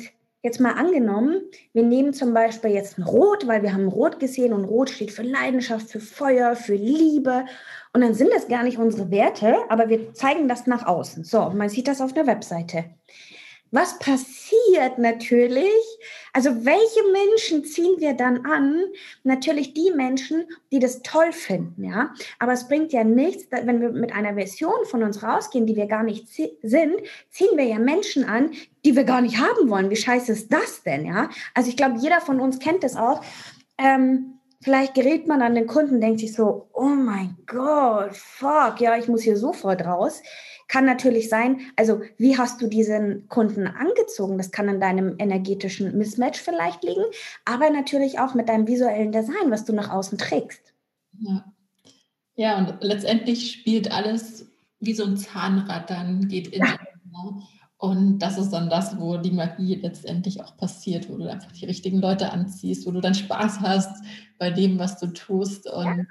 [0.44, 4.52] jetzt mal angenommen, wir nehmen zum Beispiel jetzt ein Rot, weil wir haben Rot gesehen
[4.54, 7.46] und Rot steht für Leidenschaft, für Feuer, für Liebe.
[7.94, 11.24] Und dann sind das gar nicht unsere Werte, aber wir zeigen das nach außen.
[11.24, 12.86] So, man sieht das auf einer Webseite.
[13.74, 15.82] Was passiert natürlich?
[16.32, 18.84] Also welche Menschen ziehen wir dann an?
[19.24, 22.14] Natürlich die Menschen, die das toll finden, ja.
[22.38, 25.88] Aber es bringt ja nichts, wenn wir mit einer Version von uns rausgehen, die wir
[25.88, 28.52] gar nicht sind, ziehen wir ja Menschen an,
[28.86, 29.90] die wir gar nicht haben wollen.
[29.90, 31.32] Wie scheiße ist das denn, ja?
[31.56, 33.24] Also ich glaube, jeder von uns kennt das auch.
[33.80, 38.98] Ähm, vielleicht gerät man an den Kunden, denkt sich so, oh mein Gott, fuck, ja,
[38.98, 40.22] ich muss hier sofort raus.
[40.68, 44.38] Kann natürlich sein, also wie hast du diesen Kunden angezogen?
[44.38, 47.04] Das kann an deinem energetischen Mismatch vielleicht liegen,
[47.46, 50.74] aber natürlich auch mit deinem visuellen Design, was du nach außen trägst.
[51.20, 51.46] Ja,
[52.36, 54.48] ja und letztendlich spielt alles
[54.80, 56.78] wie so ein Zahnrad dann, geht in ja.
[57.84, 61.66] Und das ist dann das, wo die Magie letztendlich auch passiert, wo du einfach die
[61.66, 64.06] richtigen Leute anziehst, wo du dann Spaß hast
[64.40, 65.70] bei dem, was du tust.
[65.70, 66.04] Und ja.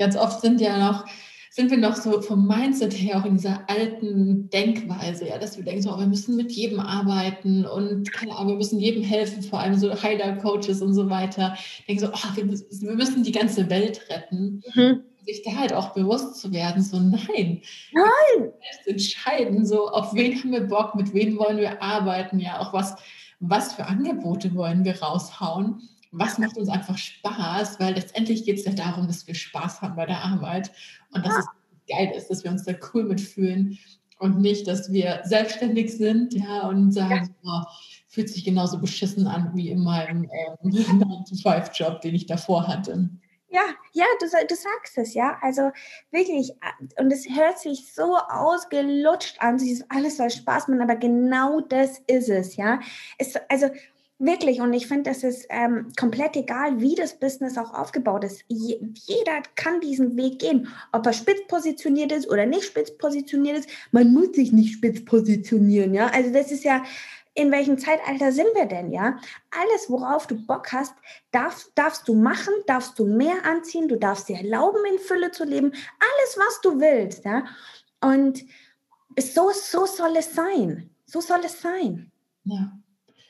[0.00, 1.04] ganz oft sind ja noch
[1.48, 5.64] sind wir noch so vom Mindset her auch in dieser alten Denkweise, ja, dass wir
[5.64, 9.42] denken, so, oh, wir müssen mit jedem arbeiten und keine Ahnung, wir müssen jedem helfen,
[9.42, 11.56] vor allem so Heiler-Coaches und so weiter.
[11.88, 14.62] Denken so, oh, wir, wir, müssen die ganze Welt retten.
[14.74, 15.02] Mhm.
[15.26, 17.60] Sich da halt auch bewusst zu werden, so nein.
[17.92, 18.52] Nein!
[18.86, 22.94] Entscheiden, so auf wen haben wir Bock, mit wem wollen wir arbeiten, ja, auch was,
[23.40, 28.64] was für Angebote wollen wir raushauen was macht uns einfach Spaß, weil letztendlich geht es
[28.64, 30.72] ja darum, dass wir Spaß haben bei der Arbeit
[31.12, 31.40] und dass ja.
[31.40, 33.78] es geil ist, dass wir uns da cool mitfühlen
[34.18, 37.62] und nicht, dass wir selbstständig sind ja, und sagen, ja.
[37.62, 37.70] oh,
[38.08, 43.10] fühlt sich genauso beschissen an wie in meinem ähm, 9-to-5-Job, den ich davor hatte.
[43.48, 45.38] Ja, ja, du, du sagst es, ja.
[45.40, 45.70] Also
[46.10, 46.52] wirklich,
[46.98, 52.00] und es hört sich so ausgelutscht an, dieses alles soll Spaß machen, aber genau das
[52.06, 52.80] ist es, ja.
[53.18, 53.70] Es, also
[54.18, 58.44] Wirklich, und ich finde, das ist ähm, komplett egal, wie das Business auch aufgebaut ist.
[58.48, 63.58] Je, jeder kann diesen Weg gehen, ob er spitz positioniert ist oder nicht spitz positioniert
[63.58, 63.68] ist.
[63.92, 66.06] Man muss sich nicht spitz positionieren, ja.
[66.06, 66.82] Also das ist ja,
[67.36, 69.18] in welchem Zeitalter sind wir denn, ja?
[69.50, 70.94] Alles, worauf du Bock hast,
[71.30, 75.44] darf, darfst du machen, darfst du mehr anziehen, du darfst dir erlauben, in Fülle zu
[75.44, 77.44] leben, alles, was du willst, ja?
[78.00, 78.42] Und
[79.18, 80.90] so, so soll es sein.
[81.04, 82.10] So soll es sein.
[82.44, 82.72] Ja.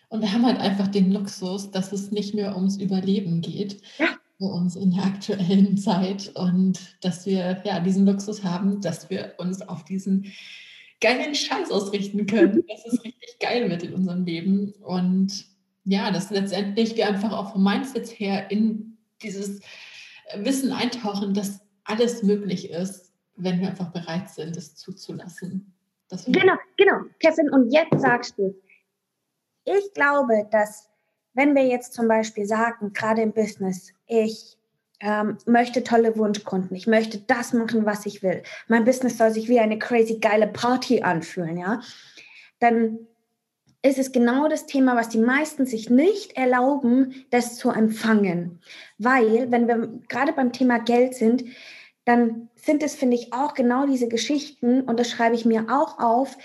[0.08, 4.06] Und wir haben halt einfach den Luxus, dass es nicht mehr ums Überleben geht ja.
[4.38, 9.34] für uns in der aktuellen Zeit und dass wir ja diesen Luxus haben, dass wir
[9.38, 10.32] uns auf diesen
[11.00, 15.46] geilen Scheiß ausrichten können, dass es richtig geil wird in unserem Leben und
[15.84, 19.60] ja, dass letztendlich wir einfach auch vom Mindset her in dieses
[20.34, 25.72] Wissen eintauchen, dass alles möglich ist, wenn wir einfach bereit sind, es zuzulassen.
[26.26, 27.50] Genau, genau, Kevin.
[27.50, 28.54] Und jetzt sagst du,
[29.64, 30.88] ich glaube, dass
[31.34, 34.55] wenn wir jetzt zum Beispiel sagen, gerade im Business, ich
[35.00, 39.48] ähm, möchte tolle Wunschkunden, ich möchte das machen, was ich will, mein Business soll sich
[39.48, 41.80] wie eine crazy geile Party anfühlen, ja,
[42.60, 42.98] dann
[43.82, 48.60] ist es genau das Thema, was die meisten sich nicht erlauben, das zu empfangen.
[48.98, 51.44] Weil, wenn wir gerade beim Thema Geld sind,
[52.04, 55.98] dann sind es, finde ich, auch genau diese Geschichten, und das schreibe ich mir auch
[55.98, 56.36] auf,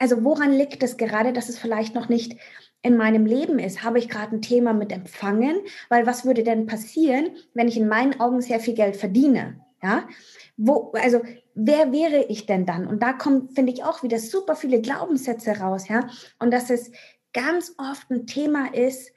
[0.00, 2.36] also woran liegt es gerade, dass es vielleicht noch nicht
[2.82, 3.84] in meinem Leben ist?
[3.84, 5.60] Habe ich gerade ein Thema mit Empfangen?
[5.90, 9.60] Weil was würde denn passieren, wenn ich in meinen Augen sehr viel Geld verdiene?
[9.82, 10.08] Ja,
[10.56, 11.22] wo, also
[11.54, 12.86] wer wäre ich denn dann?
[12.86, 16.08] Und da kommen, finde ich, auch wieder super viele Glaubenssätze raus, ja.
[16.38, 16.90] Und dass es
[17.32, 19.12] ganz oft ein Thema ist,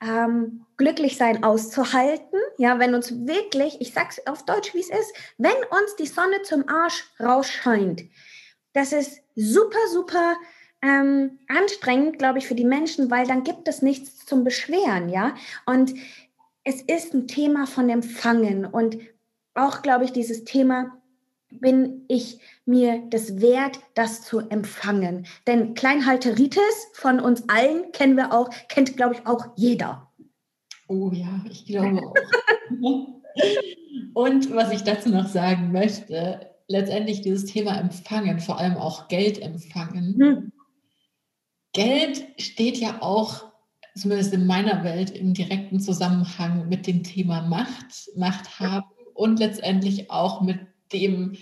[0.00, 5.12] ähm, glücklich sein auszuhalten, ja, wenn uns wirklich, ich sag's auf Deutsch, wie es ist,
[5.36, 8.04] wenn uns die Sonne zum Arsch rausscheint,
[8.72, 10.36] das ist super, super
[10.82, 15.34] ähm, anstrengend, glaube ich, für die Menschen, weil dann gibt es nichts zum Beschweren, ja.
[15.66, 15.94] Und
[16.64, 18.98] es ist ein Thema von Empfangen und
[19.54, 20.98] auch, glaube ich, dieses Thema,
[21.50, 25.26] bin ich mir das wert, das zu empfangen.
[25.46, 30.12] Denn Kleinhalteritis von uns allen kennen wir auch, kennt, glaube ich, auch jeder.
[30.88, 32.14] Oh ja, ich glaube auch.
[34.14, 39.40] Und was ich dazu noch sagen möchte, letztendlich dieses Thema Empfangen, vor allem auch Geld
[39.40, 40.52] empfangen, hm.
[41.72, 43.44] Geld steht ja auch,
[43.94, 50.10] zumindest in meiner Welt, im direkten Zusammenhang mit dem Thema Macht, Macht haben und letztendlich
[50.10, 50.58] auch mit
[50.92, 51.36] dem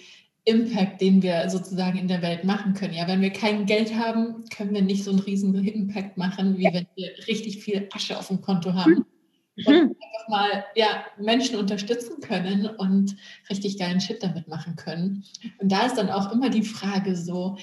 [0.45, 2.95] Impact, den wir sozusagen in der Welt machen können.
[2.95, 6.65] Ja, wenn wir kein Geld haben, können wir nicht so einen riesen Impact machen, wie
[6.73, 9.05] wenn wir richtig viel Asche auf dem Konto haben.
[9.65, 9.97] Und mhm.
[10.03, 13.17] einfach mal ja, Menschen unterstützen können und
[13.49, 15.25] richtig geilen Shit damit machen können.
[15.59, 17.57] Und da ist dann auch immer die Frage so,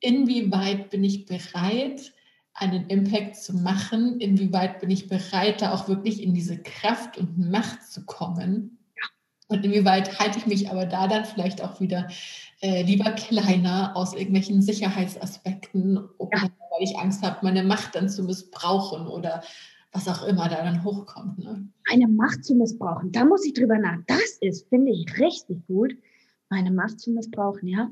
[0.00, 2.12] inwieweit bin ich bereit,
[2.54, 4.20] einen Impact zu machen?
[4.20, 8.78] Inwieweit bin ich bereit, da auch wirklich in diese Kraft und Macht zu kommen?
[9.48, 12.08] Und inwieweit halte ich mich aber da dann vielleicht auch wieder
[12.60, 16.42] äh, lieber kleiner aus irgendwelchen Sicherheitsaspekten, oder ja.
[16.70, 19.42] weil ich Angst habe, meine Macht dann zu missbrauchen oder
[19.94, 21.38] was auch immer da dann hochkommt.
[21.38, 21.66] Ne?
[21.90, 23.98] Eine Macht zu missbrauchen, da muss ich drüber nach.
[24.06, 25.96] Das ist, finde ich, richtig gut,
[26.50, 27.90] meine Macht zu missbrauchen, ja.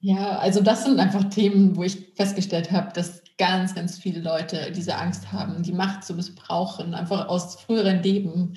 [0.00, 4.70] Ja, also das sind einfach Themen, wo ich festgestellt habe, dass ganz, ganz viele Leute
[4.72, 8.54] diese Angst haben, die Macht zu missbrauchen, einfach aus früheren Leben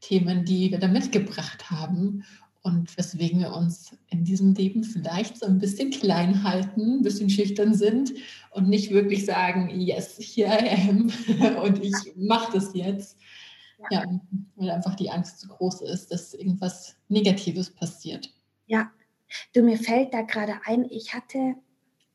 [0.00, 2.24] Themen, die wir da mitgebracht haben
[2.68, 7.30] und weswegen wir uns in diesem Leben vielleicht so ein bisschen klein halten, ein bisschen
[7.30, 8.12] schüchtern sind
[8.50, 11.10] und nicht wirklich sagen, yes, here I am
[11.62, 13.18] und ich mache das jetzt.
[13.90, 14.04] Ja,
[14.56, 18.28] weil einfach die Angst zu groß ist, dass irgendwas Negatives passiert.
[18.66, 18.90] Ja,
[19.54, 21.54] du, mir fällt da gerade ein, ich hatte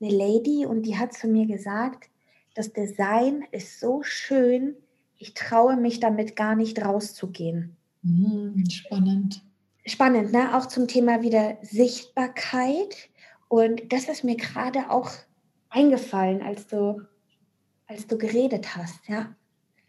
[0.01, 2.09] eine Lady und die hat zu mir gesagt,
[2.53, 4.75] das Design ist so schön,
[5.17, 7.77] ich traue mich damit gar nicht rauszugehen.
[8.01, 9.41] Mhm, spannend.
[9.85, 10.55] Spannend, ne?
[10.55, 13.09] Auch zum Thema wieder Sichtbarkeit.
[13.47, 15.11] Und das ist mir gerade auch
[15.69, 17.01] eingefallen, als du,
[17.87, 19.35] als du geredet hast, ja.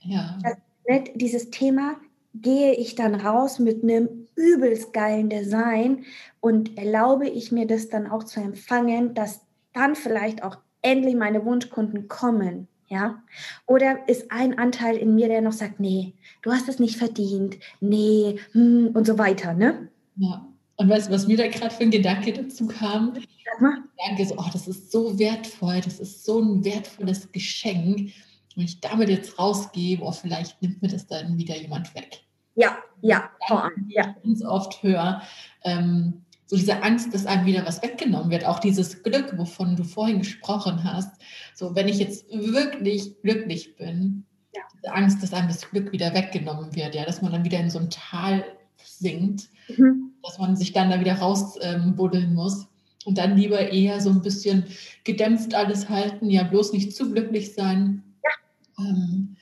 [0.00, 0.38] Ja.
[0.42, 0.56] Das,
[0.88, 1.96] ne, dieses Thema,
[2.34, 6.04] gehe ich dann raus mit einem übelst geilen Design
[6.40, 11.44] und erlaube ich mir das dann auch zu empfangen, dass dann vielleicht auch endlich meine
[11.44, 12.68] Wunschkunden kommen.
[12.88, 13.22] Ja?
[13.66, 17.56] Oder ist ein Anteil in mir, der noch sagt, nee, du hast es nicht verdient,
[17.80, 19.88] nee, hm, und so weiter, ne?
[20.16, 20.46] Ja.
[20.76, 23.14] Und weißt du, was mir da gerade für ein Gedanke dazu kam?
[23.60, 28.12] Danke, so, oh, das ist so wertvoll, das ist so ein wertvolles Geschenk.
[28.56, 32.24] Wenn ich damit jetzt rausgehe, oh, vielleicht nimmt mir das dann wieder jemand weg.
[32.56, 33.86] Ja, ja, vor allem.
[33.88, 34.14] Ja.
[34.22, 35.22] Ganz oft höre,
[35.62, 36.23] ähm,
[36.54, 40.20] so diese Angst, dass einem wieder was weggenommen wird, auch dieses Glück, wovon du vorhin
[40.20, 41.10] gesprochen hast.
[41.54, 44.62] So, wenn ich jetzt wirklich glücklich bin, ja.
[44.72, 47.70] diese Angst, dass einem das Glück wieder weggenommen wird, ja, dass man dann wieder in
[47.70, 48.44] so ein Tal
[48.84, 50.12] sinkt, mhm.
[50.22, 52.68] dass man sich dann da wieder rausbuddeln ähm, muss
[53.04, 54.64] und dann lieber eher so ein bisschen
[55.02, 58.02] gedämpft alles halten, ja, bloß nicht zu glücklich sein.
[58.22, 58.84] Ja.
[58.86, 59.36] Ähm,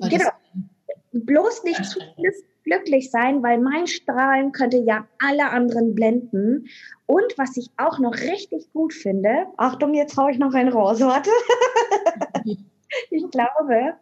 [0.00, 0.30] genau.
[1.12, 1.98] bloß nicht zu
[2.64, 6.66] glücklich sein, weil mein Strahlen könnte ja alle anderen blenden.
[7.06, 11.00] Und was ich auch noch richtig gut finde, Achtung, jetzt haue ich noch ein raus,
[11.00, 11.30] warte.
[13.10, 13.94] ich glaube,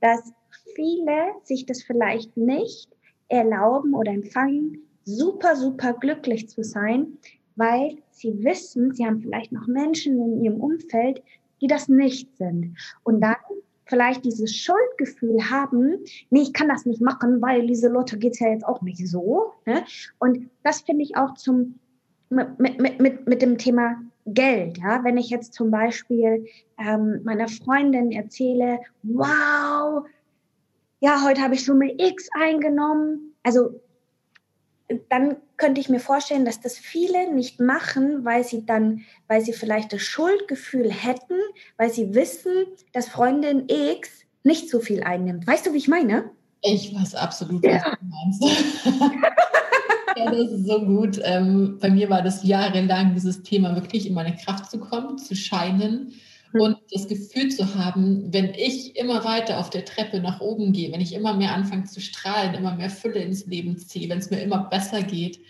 [0.00, 0.32] dass
[0.74, 2.88] viele sich das vielleicht nicht
[3.28, 7.18] erlauben oder empfangen, super, super glücklich zu sein,
[7.56, 11.22] weil sie wissen, sie haben vielleicht noch Menschen in ihrem Umfeld,
[11.60, 12.76] die das nicht sind.
[13.02, 13.36] Und dann
[13.90, 15.98] vielleicht dieses Schuldgefühl haben,
[16.30, 19.52] nee, ich kann das nicht machen, weil Lieselotte geht es ja jetzt auch nicht so.
[19.66, 19.84] Ne?
[20.18, 21.78] Und das finde ich auch zum,
[22.30, 24.78] mit, mit, mit, mit dem Thema Geld.
[24.78, 25.04] Ja?
[25.04, 26.46] Wenn ich jetzt zum Beispiel
[26.78, 30.06] ähm, meiner Freundin erzähle, wow,
[31.00, 33.34] ja, heute habe ich Summe X eingenommen.
[33.42, 33.80] Also
[35.08, 39.52] dann könnte ich mir vorstellen, dass das viele nicht machen, weil sie dann, weil sie
[39.52, 41.38] vielleicht das Schuldgefühl hätten,
[41.76, 42.52] weil sie wissen,
[42.92, 44.10] dass Freundin X
[44.42, 45.46] nicht so viel einnimmt.
[45.46, 46.30] Weißt du, wie ich meine?
[46.62, 47.96] Ich weiß absolut, was ja.
[47.96, 48.42] du meinst.
[50.16, 51.20] ja, das ist so gut.
[51.24, 55.34] Ähm, bei mir war das jahrelang dieses Thema, wirklich in meine Kraft zu kommen, zu
[55.34, 56.12] scheinen.
[56.52, 60.92] Und das Gefühl zu haben, wenn ich immer weiter auf der Treppe nach oben gehe,
[60.92, 64.30] wenn ich immer mehr anfange zu strahlen, immer mehr Fülle ins Leben ziehe, wenn es
[64.30, 65.40] mir immer besser geht,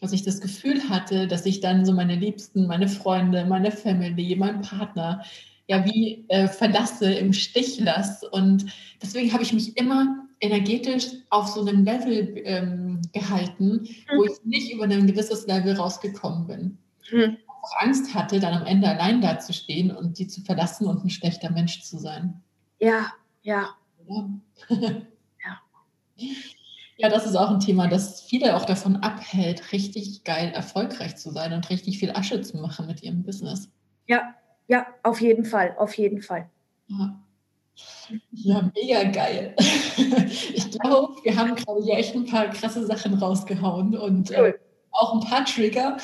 [0.00, 4.36] dass ich das Gefühl hatte, dass ich dann so meine Liebsten, meine Freunde, meine Family,
[4.36, 5.24] meinen Partner
[5.66, 8.28] ja wie äh, verlasse, im Stich lasse.
[8.28, 8.66] Und
[9.02, 14.30] deswegen habe ich mich immer energetisch auf so einem Level ähm, gehalten, wo hm.
[14.30, 16.78] ich nicht über ein gewisses Level rausgekommen bin.
[17.10, 21.10] Mhm auch Angst hatte, dann am Ende allein dazustehen und die zu verlassen und ein
[21.10, 22.42] schlechter Mensch zu sein.
[22.78, 23.12] Ja,
[23.42, 23.70] ja.
[24.06, 24.30] Ja.
[26.18, 26.32] ja.
[26.96, 31.30] ja, das ist auch ein Thema, das viele auch davon abhält, richtig geil erfolgreich zu
[31.30, 33.70] sein und richtig viel Asche zu machen mit ihrem Business.
[34.06, 34.34] Ja,
[34.68, 36.50] ja, auf jeden Fall, auf jeden Fall.
[36.88, 37.20] Ja.
[38.30, 39.56] Ja, mega geil.
[40.54, 44.54] Ich glaube, wir haben gerade hier echt ein paar krasse Sachen rausgehauen und äh,
[44.90, 45.96] auch ein paar Trigger,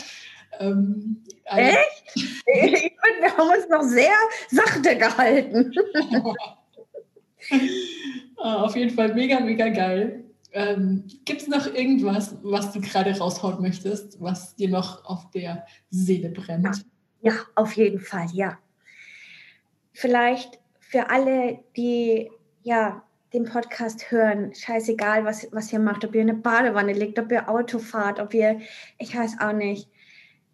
[0.59, 2.03] ähm, Echt?
[2.15, 4.15] Ich finde, wir haben uns noch sehr
[4.49, 5.73] sachte gehalten.
[8.37, 10.25] Ah, auf jeden Fall mega, mega geil.
[10.53, 15.67] Ähm, Gibt es noch irgendwas, was du gerade raushauen möchtest, was dir noch auf der
[15.91, 16.85] Seele brennt?
[17.21, 18.59] Ja, ja auf jeden Fall, ja.
[19.93, 22.31] Vielleicht für alle, die
[22.63, 27.31] ja den Podcast hören, scheißegal, was, was ihr macht, ob ihr eine Badewanne legt, ob
[27.31, 28.61] ihr Auto fahrt, ob ihr,
[28.99, 29.89] ich weiß auch nicht,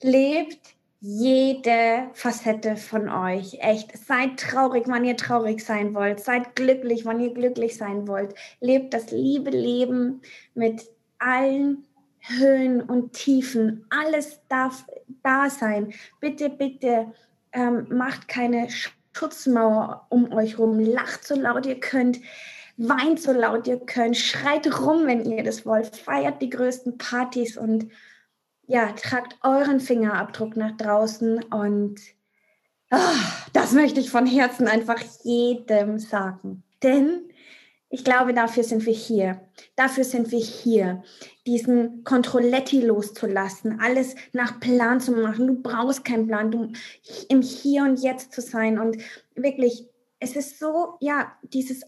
[0.03, 0.76] lebt
[1.09, 3.59] jede Facette von euch.
[3.61, 6.18] Echt, seid traurig, wann ihr traurig sein wollt.
[6.18, 8.34] Seid glücklich, wann ihr glücklich sein wollt.
[8.61, 10.20] Lebt das liebe Leben
[10.54, 10.82] mit
[11.20, 11.84] allen
[12.18, 13.86] Höhen und Tiefen.
[13.88, 14.84] Alles darf
[15.22, 15.92] da sein.
[16.18, 17.12] Bitte, bitte
[17.52, 18.66] ähm, macht keine
[19.12, 20.80] Schutzmauer um euch rum.
[20.80, 22.18] Lacht so laut ihr könnt.
[22.78, 24.16] Weint so laut ihr könnt.
[24.16, 25.94] Schreit rum, wenn ihr das wollt.
[25.94, 27.92] Feiert die größten Partys und
[28.66, 32.00] ja, tragt euren Fingerabdruck nach draußen und
[32.90, 32.96] oh,
[33.52, 36.62] das möchte ich von Herzen einfach jedem sagen.
[36.82, 37.30] Denn
[37.88, 39.40] ich glaube, dafür sind wir hier.
[39.76, 41.04] Dafür sind wir hier,
[41.46, 45.46] diesen Kontrolletti loszulassen, alles nach Plan zu machen.
[45.46, 46.72] Du brauchst keinen Plan, du
[47.28, 48.98] im Hier und Jetzt zu sein und
[49.36, 49.86] wirklich,
[50.18, 51.82] es ist so, ja, dieses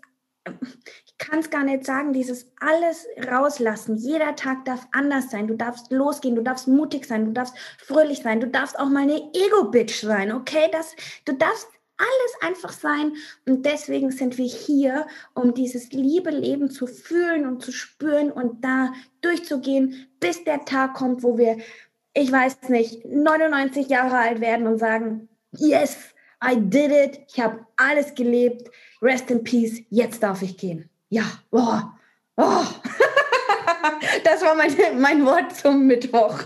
[1.07, 3.97] ich kann es gar nicht sagen, dieses alles rauslassen.
[3.97, 5.49] Jeder Tag darf anders sein.
[5.49, 9.03] Du darfst losgehen, du darfst mutig sein, du darfst fröhlich sein, du darfst auch mal
[9.03, 10.69] eine Ego-Bitch sein, okay?
[10.73, 10.95] Das,
[11.25, 11.69] du darfst
[11.99, 13.13] alles einfach sein.
[13.47, 18.65] Und deswegen sind wir hier, um dieses liebe Leben zu fühlen und zu spüren und
[18.65, 21.59] da durchzugehen, bis der Tag kommt, wo wir,
[22.15, 25.97] ich weiß nicht, 99 Jahre alt werden und sagen, yes,
[26.43, 28.71] I did it, ich habe alles gelebt,
[29.03, 30.89] rest in peace, jetzt darf ich gehen.
[31.11, 31.95] Ja, boah,
[32.37, 32.65] oh.
[34.25, 36.41] das war mein, mein Wort zum Mittwoch.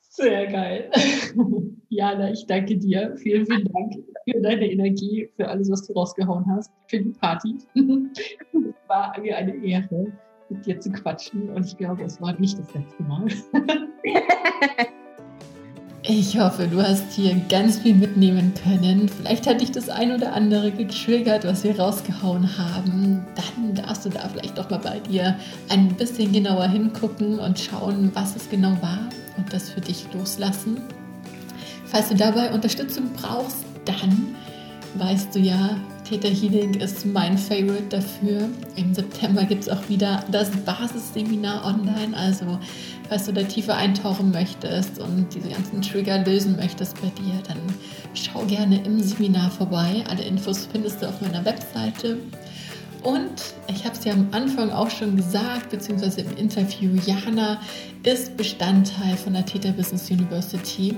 [0.00, 0.90] Sehr geil.
[1.88, 3.14] Jana, ich danke dir.
[3.16, 3.94] Vielen, vielen Dank
[4.24, 7.58] für deine Energie, für alles, was du rausgehauen hast, für die Party.
[7.74, 7.82] Es
[8.88, 10.12] war mir eine Ehre,
[10.48, 13.26] mit dir zu quatschen und ich glaube, es war nicht das letzte Mal.
[16.14, 19.08] Ich hoffe, du hast hier ganz viel mitnehmen können.
[19.08, 23.24] Vielleicht hat dich das ein oder andere getriggert, was wir rausgehauen haben.
[23.34, 25.34] Dann darfst du da vielleicht doch mal bei dir
[25.70, 29.08] ein bisschen genauer hingucken und schauen, was es genau war
[29.38, 30.82] und das für dich loslassen.
[31.86, 34.34] Falls du dabei Unterstützung brauchst, dann
[34.96, 35.78] weißt du ja,
[36.12, 38.50] Theta Healing ist mein Favorite dafür.
[38.76, 42.14] Im September gibt es auch wieder das Basisseminar online.
[42.14, 42.58] Also,
[43.08, 47.56] falls du da tiefer eintauchen möchtest und diese ganzen Trigger lösen möchtest bei dir, dann
[48.12, 50.04] schau gerne im Seminar vorbei.
[50.10, 52.18] Alle Infos findest du auf meiner Webseite.
[53.02, 57.60] Und ich habe es ja am Anfang auch schon gesagt, beziehungsweise im Interview, Jana
[58.04, 60.96] ist Bestandteil von der Theta Business University,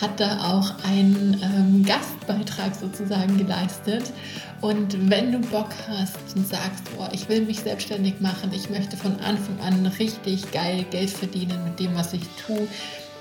[0.00, 4.12] hat da auch einen ähm, Gastbeitrag sozusagen geleistet.
[4.60, 8.96] Und wenn du Bock hast und sagst, oh, ich will mich selbstständig machen, ich möchte
[8.96, 12.68] von Anfang an richtig geil Geld verdienen mit dem, was ich tue,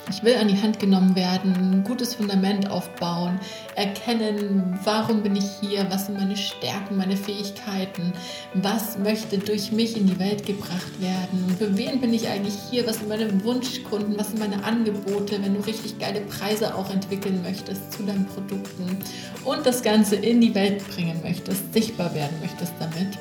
[0.09, 3.39] ich will an die Hand genommen werden, ein gutes Fundament aufbauen,
[3.75, 8.13] erkennen, warum bin ich hier, was sind meine Stärken, meine Fähigkeiten,
[8.53, 12.87] was möchte durch mich in die Welt gebracht werden, für wen bin ich eigentlich hier,
[12.87, 17.41] was sind meine Wunschkunden, was sind meine Angebote, wenn du richtig geile Preise auch entwickeln
[17.43, 18.97] möchtest zu deinen Produkten
[19.43, 23.17] und das Ganze in die Welt bringen möchtest, sichtbar werden möchtest damit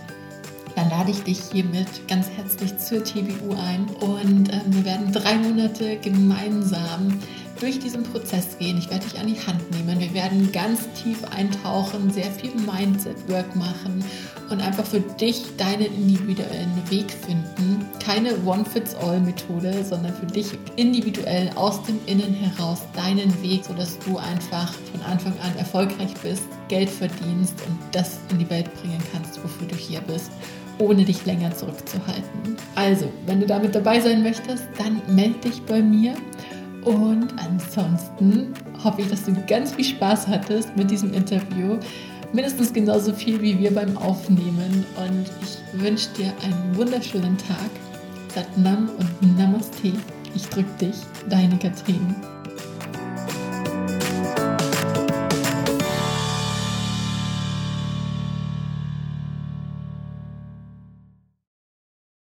[0.77, 5.37] dann lade ich dich hiermit ganz herzlich zur TBU ein und äh, wir werden drei
[5.39, 7.19] Monate gemeinsam
[7.59, 8.77] durch diesen Prozess gehen.
[8.77, 9.99] Ich werde dich an die Hand nehmen.
[9.99, 14.05] Wir werden ganz tief eintauchen, sehr viel Mindset-Work machen
[14.51, 17.87] und einfach für dich deinen individuellen Weg finden.
[17.99, 24.75] Keine One-Fits-All-Methode, sondern für dich individuell aus dem Innen heraus deinen Weg, sodass du einfach
[24.93, 29.67] von Anfang an erfolgreich bist, Geld verdienst und das in die Welt bringen kannst, wofür
[29.67, 30.31] du hier bist
[30.79, 32.57] ohne dich länger zurückzuhalten.
[32.75, 36.15] Also, wenn du damit dabei sein möchtest, dann melde dich bei mir.
[36.85, 41.79] Und ansonsten hoffe ich, dass du ganz viel Spaß hattest mit diesem Interview.
[42.33, 44.85] Mindestens genauso viel wie wir beim Aufnehmen.
[44.97, 47.71] Und ich wünsche dir einen wunderschönen Tag.
[48.35, 49.93] Satnam und Namaste.
[50.35, 50.97] Ich drücke dich,
[51.29, 52.15] deine Katrin.